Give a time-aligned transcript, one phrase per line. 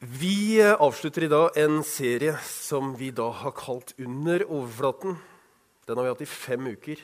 [0.00, 5.18] Vi avslutter i dag en serie som vi da har kalt Under overflaten.
[5.84, 7.02] Den har vi hatt i fem uker.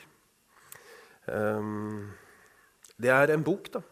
[1.29, 2.09] Ehm,
[2.97, 3.83] det er en bok da,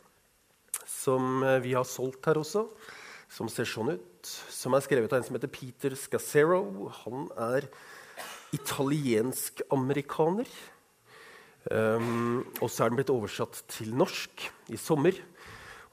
[0.89, 2.65] som vi har solgt her også,
[3.29, 4.25] som ser sånn ut.
[4.25, 6.89] Som er skrevet av en som heter Peter Scassero.
[7.03, 7.69] Han er
[8.57, 10.49] italiensk-amerikaner.
[11.69, 15.13] Um, og så er den blitt oversatt til norsk i sommer.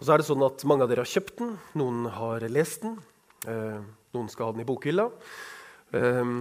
[0.03, 2.83] Og så er det sånn at Mange av dere har kjøpt den, noen har lest
[2.83, 2.97] den.
[3.47, 3.83] Eh,
[4.17, 5.05] noen skal ha den i bokhylla.
[5.95, 6.33] Eh,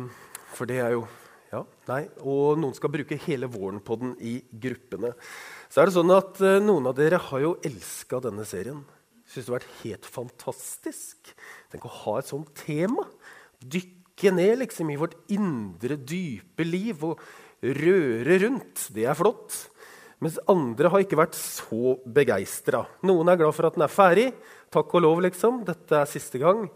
[0.57, 1.03] for det er jo
[1.51, 1.99] ja, nei.
[2.25, 5.11] Og noen skal bruke hele våren på den i gruppene.
[5.69, 8.81] Så er det sånn at eh, Noen av dere har jo elska denne serien.
[9.29, 11.35] Syns det har vært helt fantastisk.
[11.69, 13.05] Tenk å ha et sånt tema.
[13.61, 17.21] Dykke ned liksom i vårt indre, dype liv og
[17.61, 18.87] røre rundt.
[18.89, 19.67] Det er flott.
[20.21, 22.83] Mens andre har ikke vært så begeistra.
[23.09, 24.27] Noen er glad for at den er ferdig.
[24.69, 25.63] Takk og lov, liksom.
[25.65, 26.67] Dette er siste gang.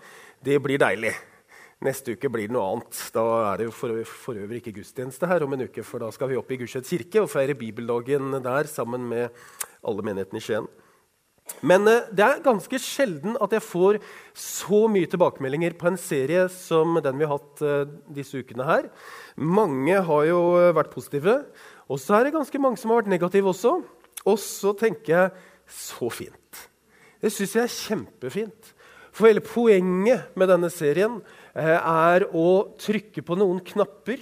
[0.42, 1.14] Det blir deilig.
[1.86, 3.02] Neste uke blir det noe annet.
[3.14, 6.32] Da er det jo for, øvrig ikke gudstjeneste her om en uke, for da skal
[6.32, 9.46] vi opp i Gudstjenest kirke og feire bibeldagen der sammen med
[9.86, 10.72] alle menighetene i Skien.
[11.62, 14.00] Men eh, det er ganske sjelden at jeg får
[14.34, 18.90] så mye tilbakemeldinger på en serie som den vi har hatt eh, disse ukene her.
[19.38, 20.42] Mange har jo
[20.74, 21.44] vært positive.
[21.92, 23.76] Og så er det ganske mange som har vært negative også.
[24.26, 25.34] Og så tenker jeg
[25.70, 26.62] så fint.
[27.22, 28.72] Det syns jeg er kjempefint.
[29.16, 31.22] For hele poenget med denne serien
[31.56, 34.20] eh, er å trykke på noen knapper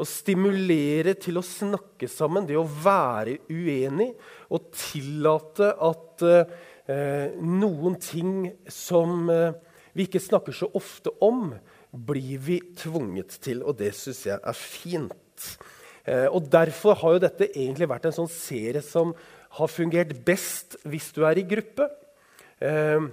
[0.00, 4.08] og stimulere til å snakke sammen, det å være uenig
[4.50, 9.52] og tillate at eh, noen ting som eh,
[9.94, 11.52] vi ikke snakker så ofte om,
[11.92, 13.60] blir vi tvunget til.
[13.62, 15.48] Og det syns jeg er fint.
[16.04, 19.12] Eh, og Derfor har jo dette egentlig vært en sånn serie som
[19.58, 21.88] har fungert best hvis du er i gruppe.
[22.62, 23.06] Eh,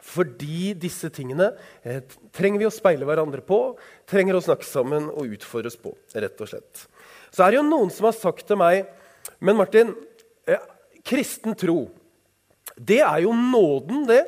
[0.00, 1.50] fordi disse tingene
[1.84, 2.02] eh,
[2.34, 3.60] trenger vi å speile hverandre på,
[4.08, 5.94] trenger å snakke sammen og utfordres på.
[6.14, 6.86] rett og slett.
[7.30, 8.88] Så er det jo noen som har sagt til meg
[9.40, 9.92] Men Martin,
[11.04, 11.90] kristen tro,
[12.76, 14.22] det er jo nåden, det,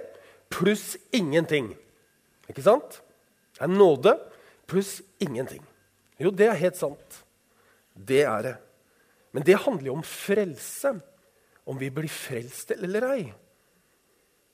[0.52, 1.72] pluss ingenting.
[2.48, 3.00] Ikke sant?
[3.56, 4.14] Det er nåde
[4.68, 5.62] pluss ingenting.
[6.20, 7.22] Jo, det er helt sant.
[7.94, 8.56] Det er det.
[9.32, 10.94] Men det handler jo om frelse.
[11.64, 13.24] Om vi blir frelst eller ei.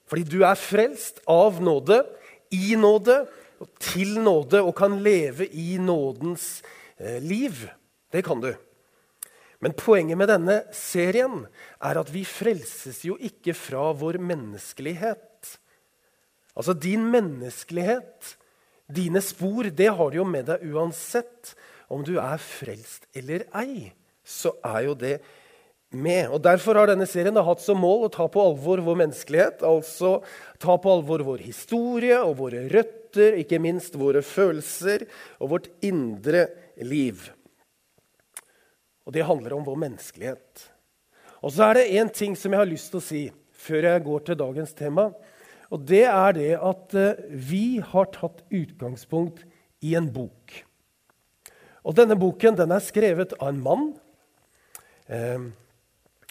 [0.08, 2.00] Fordi du er frelst av nåde,
[2.52, 3.22] i nåde
[3.60, 6.62] og til nåde, og kan leve i nådens
[6.96, 7.66] eh, liv.
[8.12, 8.52] Det kan du.
[9.58, 11.42] Men poenget med denne serien
[11.82, 15.58] er at vi frelses jo ikke fra vår menneskelighet.
[16.58, 18.36] Altså din menneskelighet,
[18.88, 21.52] dine spor, det har du jo med deg uansett
[21.88, 23.90] om du er frelst eller ei,
[24.24, 25.16] så er jo det
[25.90, 26.28] med.
[26.28, 29.64] Og Derfor har denne serien hatt som mål å ta på alvor vår menneskelighet.
[29.66, 30.18] Altså
[30.60, 35.06] ta på alvor vår historie og våre røtter, ikke minst våre følelser
[35.40, 36.46] og vårt indre
[36.84, 37.30] liv.
[39.08, 40.68] Og det handler om vår menneskelighet.
[41.40, 43.24] Og så er det én ting som jeg har lyst til å si
[43.58, 45.08] før jeg går til dagens tema.
[45.72, 49.44] Og det er det at eh, vi har tatt utgangspunkt
[49.84, 50.67] i en bok.
[51.88, 53.88] Og denne boken den er skrevet av en mann.
[55.08, 55.48] Eh,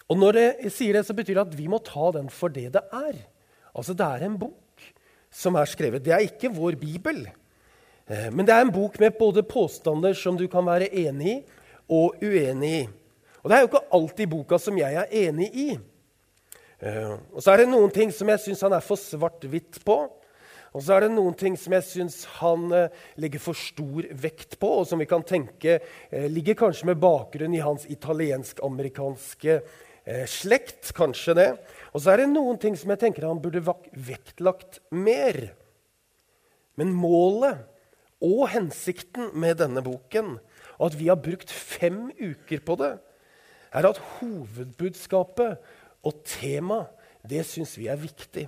[0.07, 2.69] og når jeg sier det, så betyr det at vi må ta den for det
[2.77, 3.17] det er.
[3.73, 4.85] Altså, Det er en bok
[5.33, 6.03] som er skrevet.
[6.05, 7.25] Det er ikke vår bibel.
[8.07, 11.43] Eh, men det er en bok med både påstander som du kan være enig i,
[11.89, 12.87] og uenig i.
[13.43, 15.67] Og det er jo ikke alltid boka som jeg er enig i.
[16.79, 19.97] Eh, og så er det noen ting som jeg syns han er for svart-hvitt på.
[20.75, 24.57] Og så er det noen ting som jeg syns han eh, legger for stor vekt
[24.61, 30.25] på, og som vi kan tenke eh, ligger kanskje med bakgrunn i hans italiensk-amerikanske eh,
[30.29, 30.91] slekt.
[30.97, 31.47] Kanskje det.
[31.93, 35.39] Og så er det noen ting som jeg tenker han burde vektlagt mer.
[36.77, 37.63] Men målet
[38.23, 40.37] og hensikten med denne boken,
[40.77, 42.93] og at vi har brukt fem uker på det,
[43.73, 45.57] er at hovedbudskapet
[46.05, 46.93] og temaet,
[47.27, 48.45] det syns vi er viktig.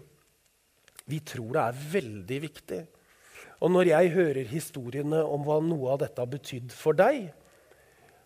[1.09, 2.79] Vi tror det er veldig viktig.
[3.59, 7.31] Og når jeg hører historiene om hva noe av dette har betydd for deg,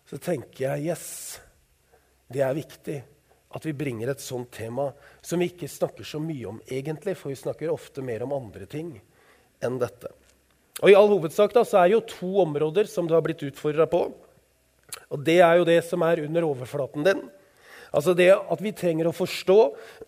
[0.04, 1.06] så tenker jeg yes,
[2.30, 2.98] det er viktig
[3.54, 4.88] at vi bringer et sånt tema
[5.24, 8.66] som vi ikke snakker så mye om egentlig, for vi snakker ofte mer om andre
[8.70, 8.92] ting
[9.64, 10.10] enn dette.
[10.82, 13.44] Og I all hovedsak da, så er det jo to områder som du har blitt
[13.46, 14.08] utfordra på.
[15.14, 17.22] Og Det er jo det som er under overflaten din.
[17.94, 19.56] Altså det at vi trenger å forstå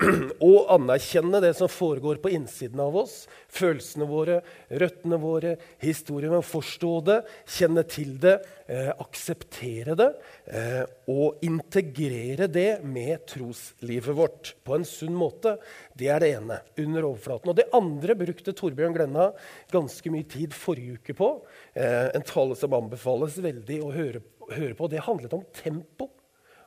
[0.48, 3.14] og anerkjenne det som foregår på innsiden av oss.
[3.52, 4.40] Følelsene våre,
[4.82, 6.34] røttene våre, historien.
[6.42, 7.18] Forstå det,
[7.56, 8.34] kjenne til det,
[8.66, 10.10] eh, akseptere det.
[10.50, 15.56] Eh, og integrere det med troslivet vårt på en sunn måte.
[15.94, 16.60] Det er det ene.
[16.76, 17.48] under overflaten.
[17.50, 19.30] Og Det andre brukte Torbjørn Glenna
[19.72, 21.30] ganske mye tid forrige uke på.
[21.74, 24.90] Eh, en tale som anbefales veldig å høre, høre på.
[24.90, 26.10] Det handlet om tempo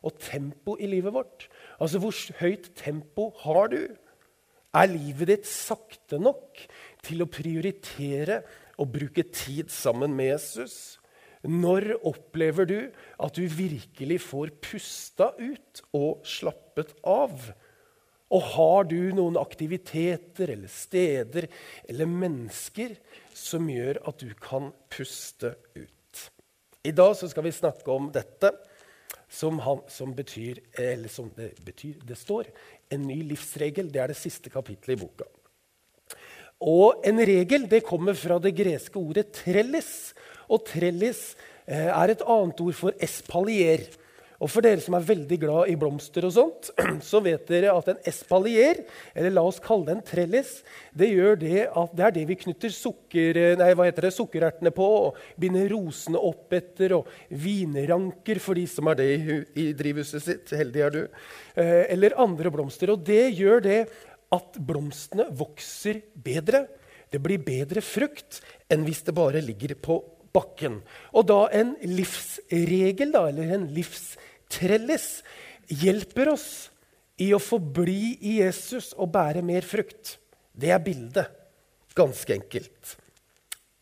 [0.06, 1.48] og tempo i livet vårt.
[1.80, 3.82] Altså, hvor høyt tempo har du?
[4.76, 6.60] Er livet ditt sakte nok
[7.06, 8.44] til å prioritere
[8.80, 11.00] og bruke tid sammen med Jesus?
[11.48, 12.78] Når opplever du
[13.18, 17.50] at du virkelig får pusta ut og slappet av?
[18.30, 21.48] Og har du noen aktiviteter eller steder
[21.90, 22.94] eller mennesker
[23.34, 26.26] som gjør at du kan puste ut?
[26.86, 28.54] I dag skal vi snakke om dette
[29.30, 32.50] som, han, som, betyr, eller som det betyr, det står,
[32.90, 33.92] en ny livsregel.
[33.94, 35.28] Det er det siste kapittelet i boka.
[36.60, 40.12] Og en regel det kommer fra det greske ordet 'trellis'.
[40.50, 41.38] Og 'trellis'
[41.68, 43.86] eh, er et annet ord for espalier.
[44.40, 46.70] Og for dere som er veldig glad i blomster, og sånt,
[47.10, 50.54] så vet dere at en espalier, eller la oss kalle det en trellis,
[50.96, 51.10] det,
[51.42, 56.56] det, det er det vi knytter sukker, nei, det, sukkerertene på, og binder rosene opp
[56.56, 60.54] etter, og vinranker for de som har det i, i drivhuset sitt.
[60.56, 61.02] Heldig er du.
[61.60, 62.94] Eh, eller andre blomster.
[62.94, 63.80] Og det gjør det
[64.36, 66.64] at blomstene vokser bedre.
[67.10, 68.40] Det blir bedre frukt
[68.72, 70.00] enn hvis det bare ligger på
[70.36, 70.80] bakken.
[71.14, 75.10] Og da en livsregel, da, eller en livstrellis,
[75.70, 76.50] hjelper oss
[77.22, 80.18] i å forbli i Jesus og bære mer frukt.
[80.54, 81.36] Det er bildet.
[81.98, 82.96] Ganske enkelt.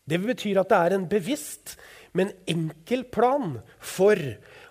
[0.08, 1.76] Det betyr at det er en bevisst,
[2.16, 4.18] men enkel plan for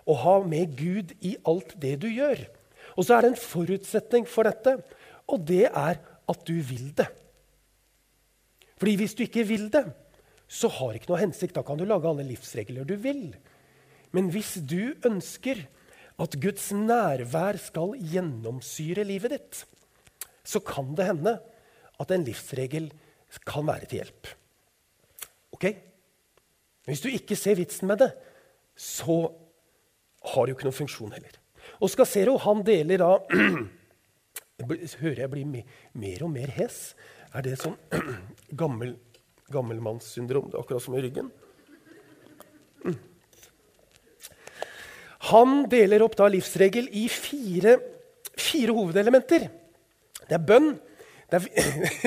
[0.07, 2.41] å ha med Gud i alt det du gjør.
[2.97, 4.77] Og så er det en forutsetning for dette,
[5.29, 7.07] og det er at du vil det.
[8.77, 9.85] Fordi hvis du ikke vil det,
[10.47, 11.55] så har ikke noe hensikt.
[11.57, 13.31] Da kan du lage alle livsregler du vil.
[14.15, 15.65] Men hvis du ønsker
[16.17, 19.59] at Guds nærvær skal gjennomsyre livet ditt,
[20.47, 21.35] så kan det hende
[21.99, 22.89] at en livsregel
[23.45, 24.31] kan være til hjelp.
[25.57, 25.67] Ok?
[26.87, 28.11] Hvis du ikke ser vitsen med det,
[28.77, 29.27] så
[30.31, 31.35] har det jo ikke noen funksjon heller.
[31.83, 33.11] Og Skassero, han deler da
[34.57, 35.49] Hører jeg blir
[36.01, 36.95] mer og mer hes?
[37.37, 37.75] Er det sånn
[38.61, 38.95] gammel,
[39.53, 40.49] gammelmannssyndrom?
[40.49, 41.29] Det er akkurat som i ryggen.
[42.85, 42.97] Mm.
[45.31, 47.77] Han deler opp da livsregel i fire,
[48.37, 49.47] fire hovedelementer.
[50.27, 50.73] Det er bønn,
[51.31, 51.47] det er,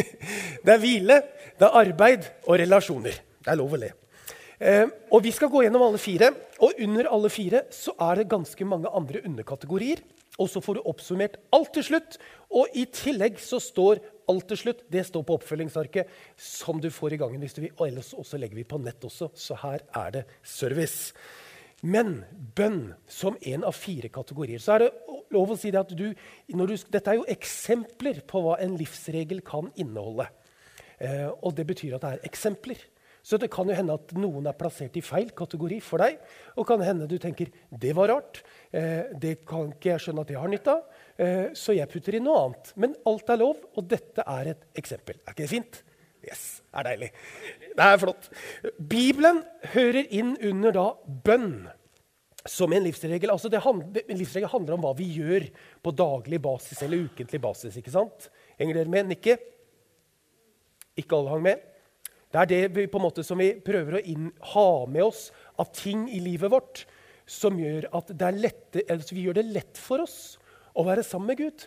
[0.64, 1.18] det er, hvile,
[1.58, 3.18] det er arbeid og relasjoner.
[3.40, 3.90] Det er lov å le.
[4.60, 6.32] Eh, og Vi skal gå gjennom alle fire.
[6.60, 10.02] Og under alle fire så er det ganske mange andre underkategorier.
[10.40, 12.16] Og så får du oppsummert alt til slutt.
[12.56, 14.00] Og i tillegg så står
[14.30, 16.10] alt til slutt det står på oppfølgingsarket
[16.40, 17.74] som du får i gangen hvis du vil.
[17.76, 21.12] Og ellers også legger vi på nett også, så her er det service.
[21.80, 22.20] Men
[22.56, 24.60] bønn som en av fire kategorier.
[24.60, 24.90] Så er det
[25.32, 29.40] lov å si det at du, du, Dette er jo eksempler på hva en livsregel
[29.46, 30.28] kan inneholde.
[31.00, 32.82] Eh, og det betyr at det er eksempler.
[33.22, 36.18] Så det kan jo hende at noen er plassert i feil kategori for deg.
[36.56, 38.42] Og kan hende du tenker det var rart.
[38.72, 41.02] Eh, det kan ikke jeg skjønne at jeg har nytte av.
[41.20, 42.72] Eh, så jeg putter inn noe annet.
[42.80, 45.20] Men alt er lov, og dette er et eksempel.
[45.24, 45.82] Er ikke det fint?
[46.20, 47.10] Yes, det er deilig.
[47.76, 48.32] Det er flott.
[48.76, 49.44] Bibelen
[49.74, 50.88] hører inn under da
[51.24, 51.54] bønn
[52.48, 53.32] som en livsregel.
[53.32, 55.48] Altså handler, en livsregel handler om hva vi gjør
[55.84, 57.76] på daglig basis eller ukentlig basis.
[57.76, 58.28] ikke sant?
[58.60, 59.10] Henger dere med?
[59.12, 59.36] Nikke?
[61.00, 61.69] Ikke alle hang med?
[62.30, 65.28] Det er det vi, på en måte som vi prøver å inn, ha med oss
[65.58, 66.84] av ting i livet vårt
[67.30, 70.38] som gjør at lette, altså vi gjør det lett for oss
[70.78, 71.66] å være sammen med Gud.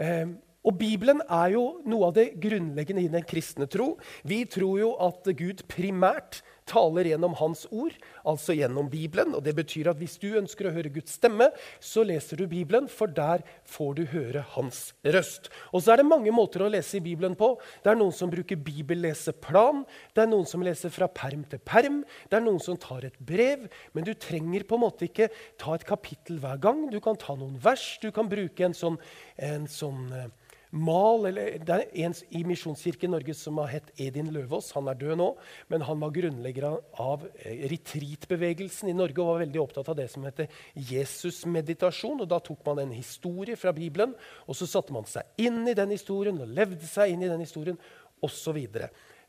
[0.00, 0.32] Eh,
[0.62, 3.96] og Bibelen er jo noe av det grunnleggende i den kristne tro.
[4.28, 7.94] Vi tror jo at Gud primært taler gjennom Hans ord,
[8.28, 9.34] altså gjennom Bibelen.
[9.36, 11.50] Og Det betyr at hvis du ønsker å høre Guds stemme,
[11.82, 15.50] så leser du Bibelen, for der får du høre Hans røst.
[15.72, 17.54] Og så er det mange måter å lese i Bibelen på.
[17.82, 22.02] Det er noen som bruker bibelleseplan, det er noen som leser fra perm til perm,
[22.30, 23.68] det er noen som tar et brev.
[23.92, 26.86] Men du trenger på en måte ikke ta et kapittel hver gang.
[26.92, 28.98] Du kan ta noen vers, du kan bruke en sånn,
[29.42, 30.30] en sånn eh,
[30.72, 34.72] mal, eller, Det er en i Misjonskirken Norge som har hett Edin Løvaas.
[34.72, 35.28] Han er død nå,
[35.68, 36.66] men han var grunnlegger
[37.00, 42.24] av eh, retreatbevegelsen i Norge og var veldig opptatt av det som heter Jesusmeditasjon.
[42.28, 44.16] Da tok man en historie fra Bibelen,
[44.48, 47.44] og så satte man seg inn i den historien og levde seg inn i den
[47.44, 47.80] historien.
[48.22, 48.58] osv.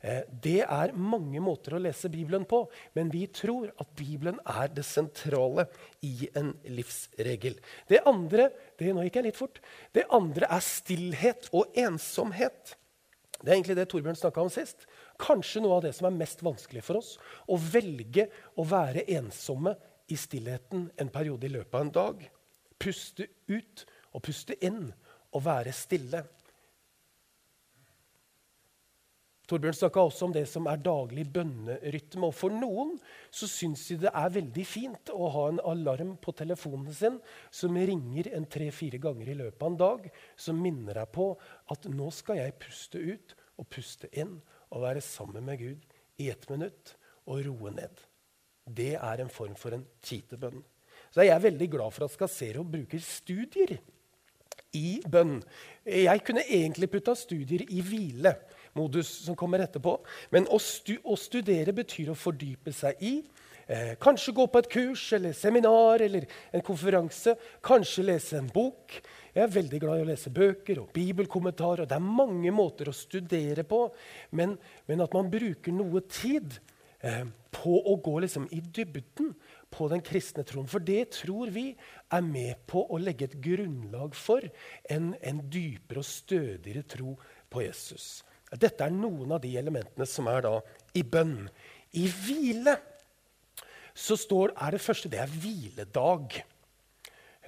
[0.04, 4.68] Eh, det er mange måter å lese Bibelen på, men vi tror at Bibelen er
[4.76, 5.64] det sentrale
[6.04, 7.56] i en livsregel.
[7.88, 9.62] Det andre det, nå gikk jeg litt fort,
[9.96, 12.76] det andre er stillhet og ensomhet.
[13.40, 14.84] Det er egentlig det Torbjørn snakka om sist.
[15.20, 17.14] Kanskje noe av det som er mest vanskelig for oss.
[17.48, 18.28] Å velge
[18.60, 19.74] å være ensomme
[20.12, 22.22] i stillheten en periode i løpet av en dag.
[22.80, 24.86] Puste ut og puste inn
[25.34, 26.24] og være stille.
[29.44, 32.30] Torbjørn snakka også om det som er daglig bønnerytme.
[32.30, 32.94] Og for noen
[33.28, 37.18] så syns de det er veldig fint å ha en alarm på telefonen sin
[37.52, 41.28] som ringer en tre-fire ganger i løpet av en dag, som minner deg på
[41.74, 44.38] at nå skal jeg puste ut og puste inn
[44.72, 45.84] og være sammen med Gud
[46.22, 46.96] i ett minutt
[47.28, 48.00] og roe ned.
[48.64, 50.62] Det er en form for en kitebønn.
[51.12, 53.76] Så jeg er veldig glad for at Skasero bruker studier
[54.74, 55.36] i bønn.
[55.84, 58.32] Jeg kunne egentlig putta studier i hvile
[58.78, 59.96] modus som kommer etterpå.
[60.34, 63.14] Men å, stu, å studere betyr å fordype seg i.
[63.66, 67.36] Eh, kanskje gå på et kurs eller seminar eller en konferanse.
[67.64, 68.98] Kanskje lese en bok.
[69.34, 71.88] Jeg er veldig glad i å lese bøker og bibelkommentarer.
[71.88, 73.86] Det er mange måter å studere på,
[74.36, 74.54] men,
[74.86, 76.58] men at man bruker noe tid
[77.00, 79.32] eh, på å gå liksom i dybden
[79.74, 80.68] på den kristne troen.
[80.70, 81.70] For det tror vi
[82.12, 84.44] er med på å legge et grunnlag for
[84.92, 87.16] en, en dypere og stødigere tro
[87.50, 88.20] på Jesus.
[88.60, 90.58] Dette er noen av de elementene som er da
[90.94, 91.48] i bønn.
[91.98, 92.76] I hvile
[93.94, 96.40] så står, er det første det er hviledag.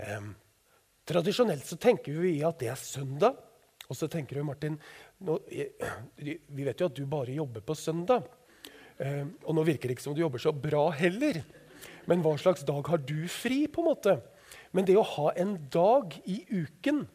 [0.02, 0.30] Eh,
[1.06, 3.38] tradisjonelt så tenker vi at det er søndag.
[3.86, 4.78] Og så tenker du, Martin
[5.22, 8.26] nå, Vi vet jo at du bare jobber på søndag.
[8.98, 11.42] Eh, og nå virker det ikke som du jobber så bra heller.
[12.06, 13.66] Men hva slags dag har du fri?
[13.66, 14.16] på en måte?
[14.72, 17.06] Men det å ha en dag i uken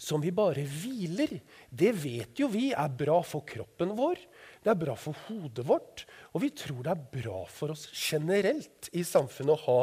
[0.00, 1.34] som vi bare hviler,
[1.68, 4.20] det vet jo vi er bra for kroppen vår.
[4.64, 8.88] Det er bra for hodet vårt, og vi tror det er bra for oss generelt
[8.96, 9.78] i samfunnet å ha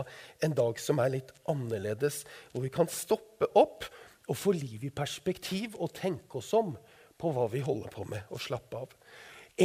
[0.46, 3.86] en dag som er litt annerledes, hvor vi kan stoppe opp
[4.28, 6.74] og få liv i perspektiv og tenke oss om
[7.18, 8.96] på hva vi holder på med, og slappe av.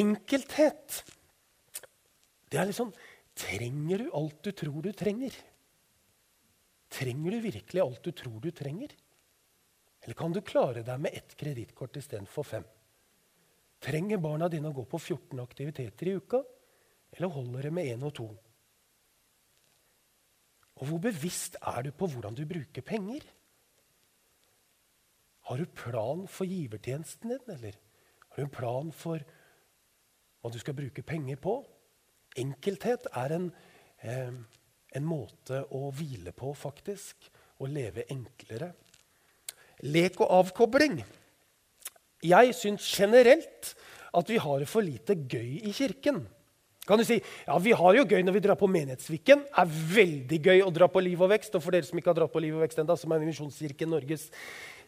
[0.03, 1.01] Enkelthet.
[2.53, 2.93] Det er litt sånn
[3.33, 5.33] Trenger du alt du tror du trenger?
[6.93, 8.93] Trenger du virkelig alt du tror du trenger?
[10.03, 12.65] Eller kan du klare deg med ett kredittkort istedenfor fem?
[13.83, 16.43] Trenger barna dine å gå på 14 aktiviteter i uka,
[17.13, 18.27] eller holder det med én og to?
[20.81, 23.27] Og hvor bevisst er du på hvordan du bruker penger?
[25.47, 27.79] Har du plan for givertjenesten din, eller
[28.33, 29.23] har du en plan for
[30.43, 31.61] hva du skal bruke penger på?
[32.43, 33.53] Enkelthet er en,
[34.03, 34.33] eh,
[34.95, 37.29] en måte å hvile på, faktisk.
[37.61, 38.73] Å leve enklere
[39.83, 41.01] lek og avkobling.
[42.23, 43.73] Jeg syns generelt
[44.12, 46.23] at vi har for lite gøy i kirken.
[46.87, 49.45] Kan du si, ja, Vi har jo gøy når vi drar på Menighetsviken.
[49.47, 51.55] Det er veldig gøy å dra på Liv og Vekst.
[51.55, 53.91] Og for dere som ikke har dratt på Liv og Vekst enda, som er Misjonskirken
[53.91, 54.29] Norges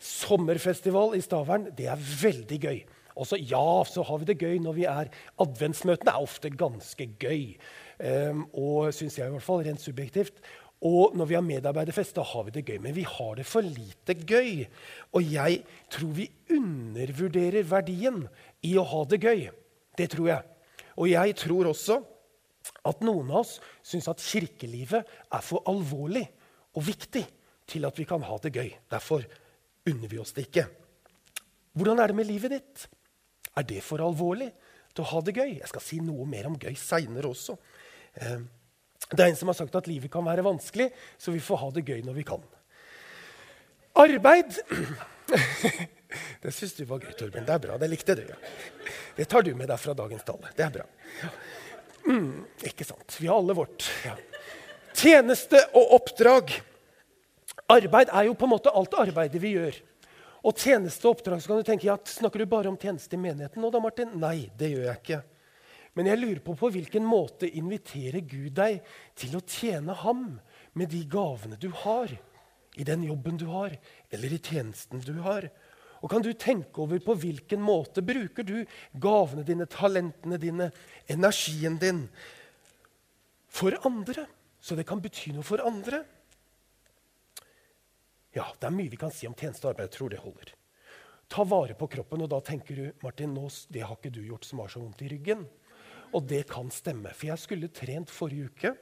[0.03, 2.83] sommerfestival i Stavern, det er veldig gøy.
[3.15, 7.07] Og så ja, så har vi det gøy når vi er Adventsmøtene er ofte ganske
[7.23, 7.55] gøy.
[7.95, 10.43] Um, og syns jeg i hvert fall, rent subjektivt.
[10.85, 12.79] Og når vi har medarbeiderfest, da har vi det gøy.
[12.85, 14.67] Men vi har det for lite gøy.
[15.17, 15.63] Og jeg
[15.93, 18.27] tror vi undervurderer verdien
[18.69, 19.47] i å ha det gøy.
[19.97, 20.51] Det tror jeg.
[21.01, 22.03] Og jeg tror også
[22.89, 26.25] at noen av oss syns at kirkelivet er for alvorlig
[26.75, 27.25] og viktig
[27.71, 28.69] til at vi kan ha det gøy.
[28.93, 29.25] Derfor
[29.89, 30.67] unner vi oss det ikke.
[31.75, 32.85] Hvordan er det med livet ditt?
[33.57, 34.51] Er det for alvorlig
[34.93, 35.57] til å ha det gøy?
[35.63, 37.57] Jeg skal si noe mer om gøy seinere også.
[39.11, 41.71] Det er en som har sagt at livet kan være vanskelig, så vi får ha
[41.77, 42.45] det gøy når vi kan.
[43.95, 44.57] Arbeid
[46.43, 47.47] Det syns du var gøy, Torben.
[47.47, 47.79] Det er bra.
[47.81, 48.23] Det likte du.
[48.29, 48.37] Ja.
[49.17, 50.51] Det tar du med deg fra dagens tale.
[50.55, 50.85] Det er bra.
[52.07, 53.17] Mm, ikke sant.
[53.19, 53.87] Vi har alle vårt.
[54.05, 54.15] Ja.
[54.95, 56.53] Tjeneste og oppdrag.
[57.73, 59.81] Arbeid er jo på en måte alt arbeidet vi gjør.
[60.45, 63.21] Og tjeneste og oppdrag så kan du tenke, ja, Snakker du bare om tjeneste i
[63.21, 64.13] menigheten nå, da, Martin?
[64.21, 65.23] Nei, det gjør jeg ikke.
[65.95, 68.81] Men jeg lurer på på hvilken måte inviterer Gud deg
[69.19, 70.25] til å tjene ham
[70.75, 72.11] med de gavene du har,
[72.75, 73.77] i den jobben du har,
[74.11, 75.47] eller i tjenesten du har.
[76.03, 78.67] Og Kan du tenke over på hvilken måte bruker du
[79.01, 80.67] gavene dine, talentene dine,
[81.07, 82.09] energien din
[83.49, 84.27] for andre?
[84.61, 86.03] Så det kan bety noe for andre.
[88.35, 89.93] Ja, Det er mye vi kan si om tjeneste og arbeid.
[89.93, 90.55] Jeg tror det holder.
[91.31, 94.45] Ta vare på kroppen, og da tenker du Martin, nå, det har ikke du gjort
[94.45, 95.47] som har så vondt i ryggen.
[96.15, 97.13] Og det kan stemme.
[97.17, 98.75] For jeg skulle trent forrige uke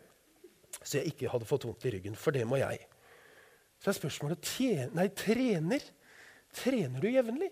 [0.80, 2.16] så jeg ikke hadde fått vondt i ryggen.
[2.18, 2.80] For det må jeg.
[3.82, 5.84] Så er spørsmålet tjener, nei, trener.
[6.56, 7.50] Trener du jevnlig?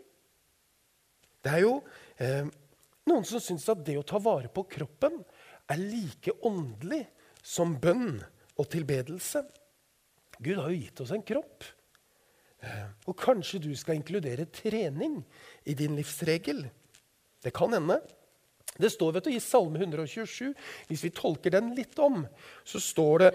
[1.41, 1.77] Det er jo
[2.21, 2.49] eh,
[3.09, 5.23] noen som syns at det å ta vare på kroppen
[5.71, 7.03] er like åndelig
[7.43, 8.21] som bønn
[8.61, 9.43] og tilbedelse.
[10.41, 11.65] Gud har jo gitt oss en kropp.
[12.61, 15.21] Eh, og kanskje du skal inkludere trening
[15.65, 16.67] i din livsregel.
[17.41, 18.03] Det kan hende.
[18.83, 20.53] Det står vet du, i Salme 127,
[20.91, 22.23] hvis vi tolker den litt om,
[22.65, 23.33] så står det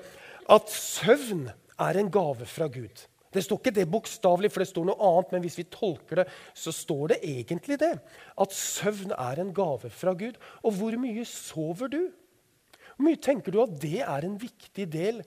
[0.55, 1.47] at søvn
[1.81, 3.05] er en gave fra Gud.
[3.35, 6.27] Det står ikke det bokstavelig, for det står noe annet, men hvis vi tolker det,
[6.55, 7.95] så står det egentlig det.
[8.39, 10.37] At søvn er en gave fra Gud.
[10.63, 11.99] Og hvor mye sover du?
[12.95, 15.19] Hvor mye tenker du at det er en viktig del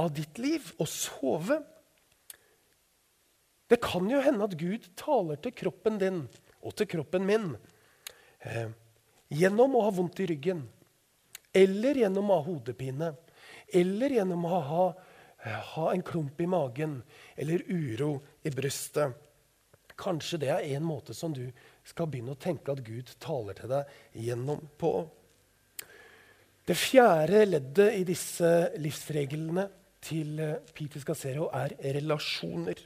[0.00, 0.72] av ditt liv?
[0.80, 1.60] Å sove?
[3.68, 6.24] Det kan jo hende at Gud taler til kroppen din
[6.62, 7.50] og til kroppen min
[8.46, 8.70] eh,
[9.28, 10.62] gjennom å ha vondt i ryggen,
[11.56, 13.12] eller gjennom å ha hodepine,
[13.72, 14.86] eller gjennom å ha,
[15.74, 17.00] ha en klump i magen
[17.36, 19.14] eller uro i brystet.
[19.96, 21.46] Kanskje det er en måte som du
[21.86, 24.92] skal begynne å tenke at Gud taler til deg gjennom på.
[26.66, 28.50] Det fjerde leddet i disse
[28.82, 29.68] livsreglene
[30.06, 32.80] til eh, Peter Scacero er relasjoner.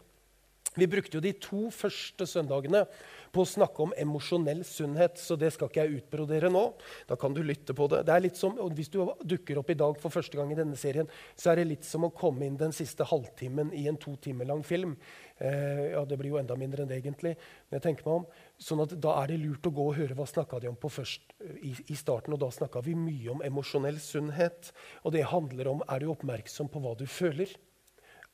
[0.76, 2.84] Vi brukte jo de to første søndagene
[3.32, 6.62] på å snakke om emosjonell sunnhet, så det skal ikke jeg utbrodere nå.
[7.08, 8.02] Da kan du lytte på det.
[8.08, 10.76] Det er litt som, Hvis du dukker opp i dag for første gang i denne
[10.76, 14.16] serien, så er det litt som å komme inn den siste halvtimen i en to
[14.16, 14.96] timer lang film.
[15.38, 17.36] Eh, ja, Det blir jo enda mindre enn det, egentlig.
[17.70, 18.26] men jeg tenker meg om.
[18.58, 20.90] Sånn at Da er det lurt å gå og høre hva snakka de om på
[20.90, 21.20] først,
[21.62, 22.32] i, i starten.
[22.32, 24.72] og Da snakka vi mye om emosjonell sunnhet.
[25.04, 27.48] Og det handler om er du oppmerksom på hva du føler.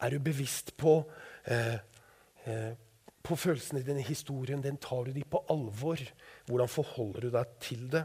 [0.00, 1.04] Er du bevisst på
[1.46, 1.78] eh,
[2.46, 2.72] Eh,
[3.26, 6.00] på følelsene dine, historien den tar du de på alvor.
[6.46, 8.04] Hvordan forholder du deg til det?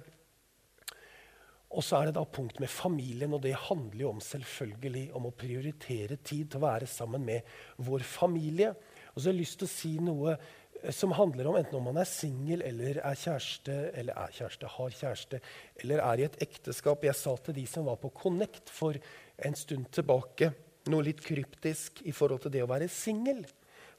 [1.71, 5.29] Og så er det da punkt med familien, og det handler jo om selvfølgelig om
[5.29, 7.47] å prioritere tid til å være sammen med
[7.79, 8.73] vår familie.
[9.13, 11.87] Og så har jeg lyst til å si noe eh, som handler om enten om
[11.87, 15.41] man er singel eller er kjæreste, eller er kjæreste, har kjæreste,
[15.85, 17.07] eller er i et ekteskap.
[17.07, 18.99] Jeg sa til de som var på Connect for
[19.39, 20.51] en stund tilbake,
[20.91, 23.45] noe litt kryptisk i forhold til det å være singel.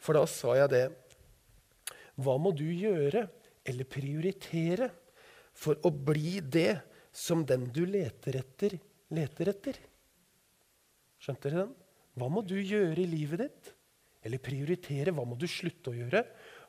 [0.02, 0.86] For da sa jeg det.
[2.20, 3.24] Hva må du gjøre
[3.64, 4.88] eller prioritere
[5.56, 6.80] for å bli det
[7.12, 8.76] som den du leter etter,
[9.12, 9.78] leter etter?
[11.22, 11.76] Skjønte dere den?
[12.18, 13.70] Hva må du gjøre i livet ditt?
[14.22, 15.14] Eller prioritere.
[15.14, 16.22] Hva må du slutte å gjøre?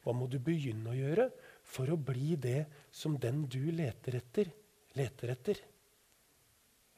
[0.03, 1.29] Hva må du begynne å gjøre
[1.73, 4.49] for å bli det som den du leter etter,
[4.97, 5.61] leter etter?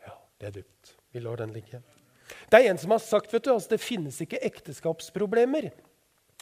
[0.06, 0.96] Ja, det er dypt.
[1.14, 1.82] Vi lar den ligge.
[2.50, 5.70] Det er en som har sagt vet du, altså det finnes ikke ekteskapsproblemer.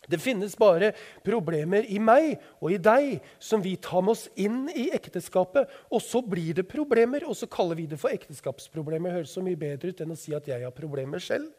[0.09, 0.91] Det finnes bare
[1.23, 5.69] problemer i meg og i deg som vi tar med oss inn i ekteskapet.
[5.93, 9.09] Og så blir det problemer, og så kaller vi det for ekteskapsproblemer.
[9.09, 11.51] Det høres så mye bedre ut enn å si at jeg har problemer selv.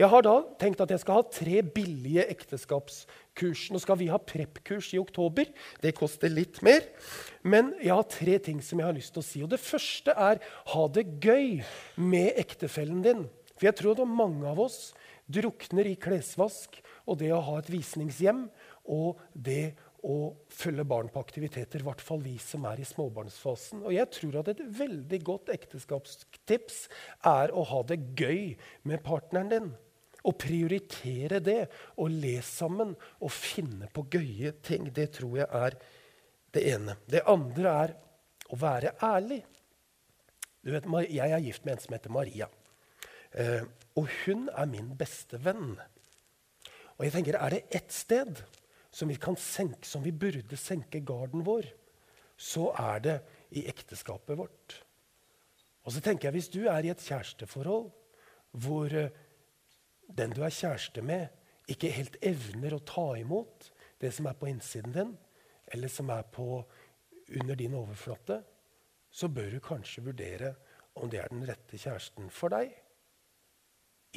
[0.00, 3.66] Jeg har da tenkt at jeg skal ha tre billige ekteskapskurs.
[3.68, 5.50] Nå skal vi ha prep-kurs i oktober.
[5.82, 6.86] Det koster litt mer.
[7.44, 9.42] Men jeg har tre ting som jeg har lyst til å si.
[9.44, 10.40] Og Det første er
[10.72, 11.60] ha det gøy
[12.00, 13.26] med ektefellen din.
[13.58, 14.94] For jeg tror er mange av oss
[15.30, 16.80] drukner i klesvask
[17.10, 18.44] og det å ha et visningshjem
[18.94, 19.72] og det
[20.06, 21.82] å følge barn på aktiviteter.
[21.82, 23.82] I hvert fall vi som er i småbarnsfasen.
[23.84, 26.82] Og jeg tror at et veldig godt ekteskapstips
[27.28, 28.54] er å ha det gøy
[28.88, 29.70] med partneren din.
[30.20, 31.60] Å prioritere det,
[31.96, 32.92] og le sammen
[33.24, 34.90] og finne på gøye ting.
[34.92, 35.76] Det tror jeg er
[36.52, 36.96] det ene.
[37.08, 37.94] Det andre er
[38.50, 39.42] å være ærlig.
[40.60, 42.48] Du vet, Jeg er gift med en som heter Maria.
[43.32, 43.64] Eh,
[43.96, 45.78] og hun er min beste venn.
[47.00, 48.42] Og jeg tenker, Er det ett sted
[48.92, 51.64] som vi, senke, som vi burde senke garden vår,
[52.36, 53.20] så er det
[53.56, 54.84] i ekteskapet vårt.
[55.84, 57.90] Og så tenker jeg, Hvis du er i et kjæresteforhold
[58.50, 59.10] hvor eh,
[60.08, 61.28] den du er kjæreste med,
[61.68, 65.16] ikke helt evner å ta imot det som er på innsiden din,
[65.72, 66.64] eller som er på,
[67.40, 68.42] under din overflate,
[69.10, 70.54] så bør du kanskje vurdere
[70.94, 72.74] om det er den rette kjæresten for deg.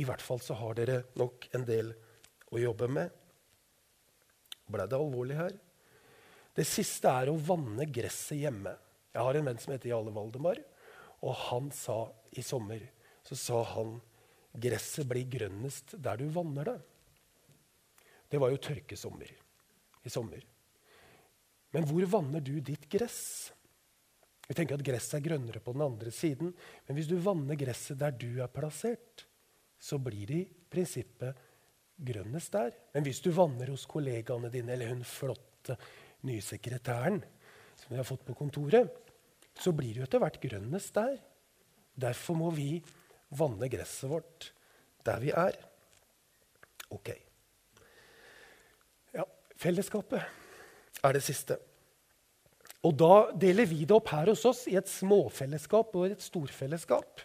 [0.01, 1.93] I hvert fall så har dere nok en del
[2.53, 3.11] å jobbe med.
[4.69, 5.55] Ble det alvorlig her?
[6.53, 8.75] Det siste er å vanne gresset hjemme.
[9.13, 10.61] Jeg har en venn som heter Jarle Valdemar.
[11.23, 12.83] Og han sa i sommer
[13.23, 13.95] så sa han,
[14.53, 16.79] gresset blir grønnest der du vanner det.
[18.29, 19.29] Det var jo tørkesommer
[20.03, 20.41] i sommer.
[21.73, 23.53] Men hvor vanner du ditt gress?
[24.45, 26.51] Vi tenker at gresset er grønnere på den andre siden.
[26.85, 29.23] Men hvis du vanner gresset der du er plassert,
[29.79, 31.39] så blir det i prinsippet
[31.97, 32.73] grønnest der.
[32.93, 35.77] Men hvis du vanner hos kollegaene dine eller hun flotte
[36.27, 37.21] nye sekretæren
[37.79, 38.89] som vi har fått på kontoret,
[39.59, 41.17] så blir du etter hvert grønnest der.
[41.93, 42.77] Derfor må vi
[43.33, 44.49] vanne gresset vårt
[45.05, 45.57] der vi er.
[46.93, 47.11] Ok.
[49.13, 49.25] Ja,
[49.59, 50.23] fellesskapet
[51.03, 51.59] er det siste.
[52.83, 57.21] Og da deler vi det opp her hos oss i et småfellesskap og et storfellesskap.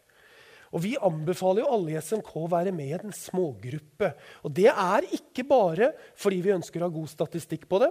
[0.73, 4.13] Og Vi anbefaler jo alle i SMK å være med i en smågruppe.
[4.45, 7.91] Og Det er ikke bare fordi vi ønsker å ha god statistikk på det.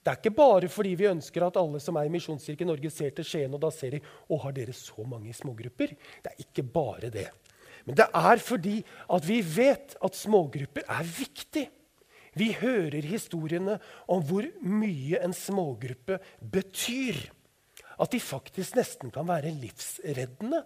[0.00, 3.12] Det er ikke bare fordi vi ønsker at alle som er i Misjonskirken Norge, ser
[3.12, 5.92] til Skien og da ser de å, har dere så mange smågrupper.
[6.24, 7.26] Det er ikke bare det.
[7.84, 8.78] Men det er fordi
[9.12, 11.66] at vi vet at smågrupper er viktig.
[12.38, 13.76] Vi hører historiene
[14.08, 17.18] om hvor mye en smågruppe betyr
[18.00, 20.62] at de faktisk nesten kan være livsreddende.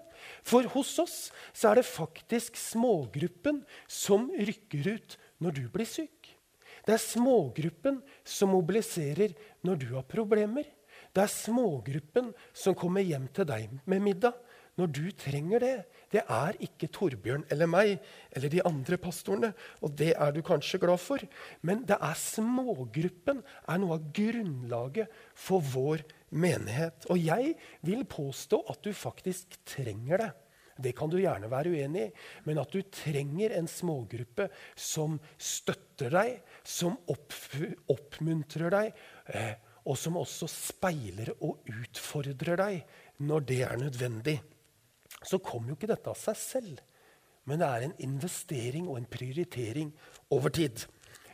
[0.47, 1.19] For hos oss
[1.53, 6.31] så er det faktisk smågruppen som rykker ut når du blir syk.
[6.85, 10.67] Det er smågruppen som mobiliserer når du har problemer.
[11.15, 14.37] Det er smågruppen som kommer hjem til deg med middag
[14.79, 15.75] når du trenger det.
[16.15, 17.97] Det er ikke Torbjørn eller meg
[18.35, 19.53] eller de andre pastorene.
[19.83, 21.23] Og det er du kanskje glad for.
[21.63, 27.07] Men det er smågruppen er noe av grunnlaget for vår menighet.
[27.11, 27.55] Og jeg
[27.87, 30.33] vil påstå at du faktisk trenger det.
[30.75, 32.13] Det kan du gjerne være uenig i,
[32.49, 37.37] men at du trenger en smågruppe som støtter deg, som opp,
[37.95, 39.55] oppmuntrer deg, eh,
[39.87, 44.39] og som også speiler og utfordrer deg når det er nødvendig.
[45.25, 46.83] Så kommer jo ikke dette av seg selv,
[47.49, 49.93] men det er en investering og en prioritering
[50.33, 50.87] over tid.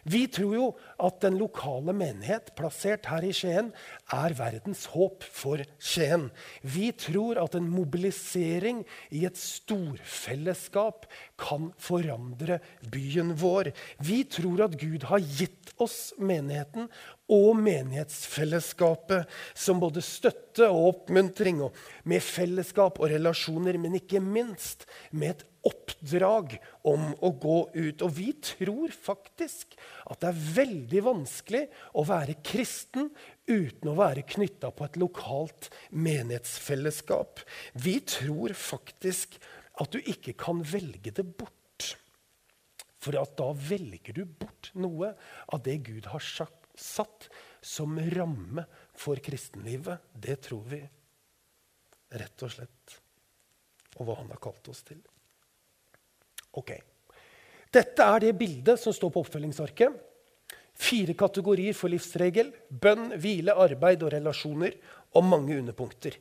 [0.08, 0.66] Vi tror jo
[1.02, 3.70] at den lokale menighet plassert her i Skien
[4.16, 6.28] er verdens håp for Skien.
[6.62, 11.04] Vi tror at en mobilisering i et storfellesskap
[11.40, 12.60] kan forandre
[12.92, 13.74] byen vår.
[14.00, 16.88] Vi tror at Gud har gitt oss menigheten
[17.30, 21.76] og menighetsfellesskapet som både støtte og oppmuntring, og
[22.10, 26.56] med fellesskap og relasjoner, men ikke minst med et oppdrag
[26.88, 28.02] om å gå ut.
[28.02, 29.76] Og vi tror faktisk
[30.10, 31.62] at det er veldig vanskelig
[32.00, 33.10] å være kristen
[33.50, 37.44] uten å være knytta på et lokalt menighetsfellesskap.
[37.74, 39.38] Vi tror faktisk
[39.80, 41.56] at du ikke kan velge det bort.
[43.00, 45.14] For da velger du bort noe
[45.48, 46.24] av det Gud har
[46.76, 47.28] satt
[47.60, 48.64] som ramme
[48.96, 49.98] for kristenlivet.
[50.12, 50.80] Det tror vi
[52.20, 53.00] rett og slett.
[53.98, 55.00] Og hva han har kalt oss til.
[56.58, 56.72] Ok.
[57.70, 59.98] Dette er det bildet som står på oppfølgingsarket.
[60.80, 62.50] Fire kategorier for livsregel.
[62.70, 64.74] Bønn, hvile, arbeid og relasjoner.
[65.14, 66.16] Og mange underpunkter.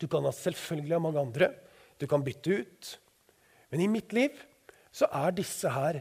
[0.00, 1.50] Du kan selvfølgelig ha mange andre.
[1.98, 2.94] Du kan bytte ut.
[3.70, 4.38] Men i mitt liv
[4.94, 6.00] så er disse her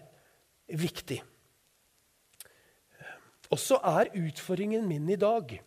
[0.70, 1.26] viktige.
[3.54, 5.60] Og så er utfordringen min i dag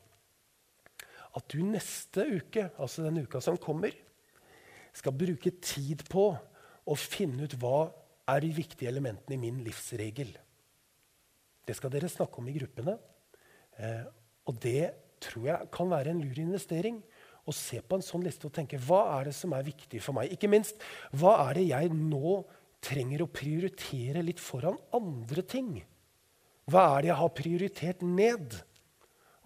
[1.36, 3.92] at du neste uke, altså den uka som kommer,
[4.96, 6.30] skal bruke tid på
[6.86, 7.90] å finne ut hva
[8.32, 10.32] er de viktige elementene i min livsregel.
[11.66, 12.96] Det skal dere snakke om i gruppene.
[13.76, 14.06] Eh,
[14.48, 17.02] og det tror jeg kan være en lur investering.
[17.46, 20.16] Å se på en sånn liste og tenke hva er det som er viktig for
[20.16, 20.32] meg.
[20.34, 20.80] Ikke minst,
[21.14, 22.40] hva er det jeg nå
[22.86, 25.76] trenger å prioritere litt foran andre ting?
[26.66, 28.56] Hva er det jeg har prioritert ned?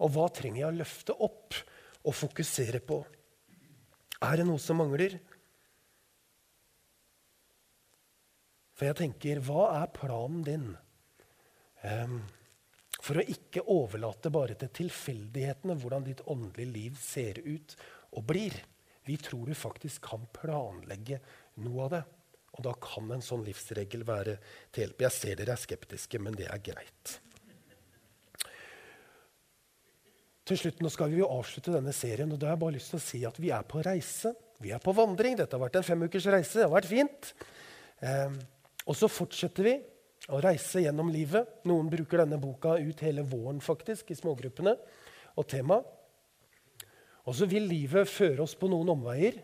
[0.01, 1.57] Og hva trenger jeg å løfte opp
[2.01, 2.97] og fokusere på?
[4.25, 5.19] Er det noe som mangler?
[8.77, 10.69] For jeg tenker, hva er planen din?
[11.85, 12.21] Um,
[13.01, 17.75] for å ikke overlate bare til tilfeldighetene hvordan ditt åndelige liv ser ut
[18.17, 18.57] og blir.
[19.05, 21.21] Vi tror du faktisk kan planlegge
[21.61, 22.01] noe av det.
[22.57, 24.37] Og da kan en sånn livsregel være
[24.71, 25.05] til hjelp.
[25.05, 27.17] Jeg ser dere er skeptiske, men det er greit.
[30.51, 32.91] Til slutt, Nå skal vi jo avslutte denne serien, og da har jeg bare lyst
[32.91, 34.33] til å si at vi er på reise.
[34.61, 35.37] Vi er på vandring.
[35.39, 36.57] Dette har vært en femukers reise.
[36.57, 37.31] Det har vært fint.
[38.03, 38.35] Eh,
[38.83, 39.75] og så fortsetter vi
[40.33, 41.61] å reise gjennom livet.
[41.69, 44.75] Noen bruker denne boka ut hele våren faktisk, i smågruppene.
[45.39, 45.79] Og tema.
[47.23, 49.37] Og så vil livet føre oss på noen omveier,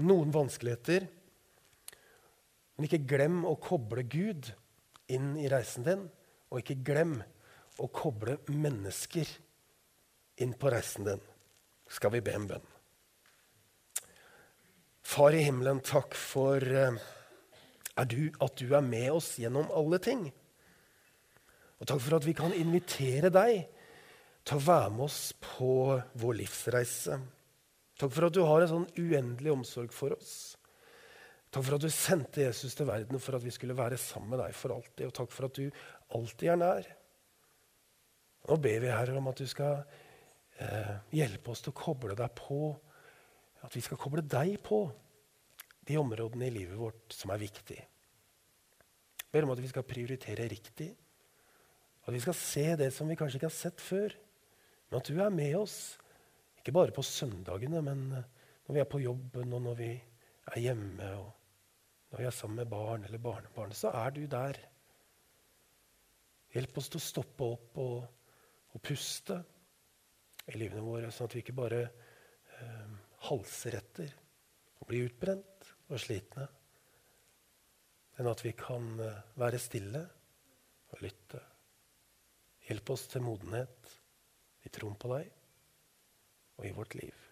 [0.00, 1.10] noen vanskeligheter.
[2.74, 4.50] Men ikke glem å koble Gud
[5.12, 6.06] inn i reisen din,
[6.50, 7.18] og ikke glem
[7.82, 9.28] å koble mennesker
[10.42, 11.22] inn på reisen din.
[11.90, 12.70] Skal vi be en bønn?
[15.04, 20.26] Far i himmelen, takk for er du, at du er med oss gjennom alle ting.
[21.78, 23.68] Og takk for at vi kan invitere deg
[24.44, 25.70] til å være med oss på
[26.20, 27.20] vår livsreise.
[28.00, 30.56] Takk for at du har en sånn uendelig omsorg for oss.
[31.54, 34.40] Takk for at du sendte Jesus til verden for at vi skulle være sammen med
[34.42, 35.04] deg for alltid.
[35.06, 35.68] Og takk for at du
[36.18, 36.88] alltid er nær.
[38.48, 39.84] Nå ber vi, Herre, om at du skal
[40.58, 42.72] eh, hjelpe oss til å koble deg på.
[43.62, 44.80] At vi skal koble deg på
[45.86, 47.86] de områdene i livet vårt som er viktige.
[49.22, 50.90] Jeg ber om at vi skal prioritere riktig.
[52.02, 54.18] At vi skal se det som vi kanskje ikke har sett før,
[54.90, 55.96] Men at du er med oss,
[56.60, 58.26] ikke bare på søndagene, men eh,
[58.66, 59.88] når vi er på jobben, og når vi
[60.52, 61.43] er hjemme, og
[62.14, 64.54] når vi er sammen med barn eller barnebarn, så er du der.
[66.54, 68.04] Hjelp oss til å stoppe opp og,
[68.70, 69.40] og puste
[70.46, 72.92] i livene våre, sånn at vi ikke bare eh,
[73.26, 74.12] halser etter
[74.78, 76.46] og blir utbrent og slitne,
[78.20, 80.04] men at vi kan eh, være stille
[80.94, 81.42] og lytte.
[82.68, 83.90] Hjelp oss til modenhet
[84.62, 85.34] i troen på deg
[86.60, 87.28] og i vårt liv.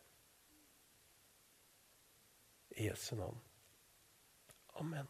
[2.83, 3.39] I Jesu navn.
[4.75, 5.09] Amen.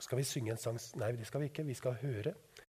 [0.00, 0.78] Skal vi synge en sang?
[0.96, 1.64] Nei, det skal vi ikke.
[1.66, 2.34] Vi skal høre.